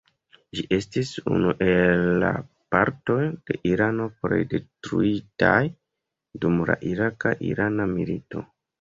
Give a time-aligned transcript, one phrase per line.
[0.59, 2.31] Ĝi estis unu el la
[2.77, 3.19] partoj
[3.51, 5.63] de Irano plej detruitaj
[6.43, 8.49] dum la iraka-irana milito.